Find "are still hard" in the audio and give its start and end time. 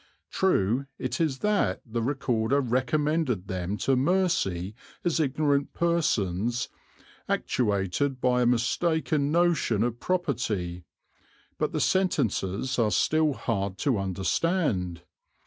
12.79-13.77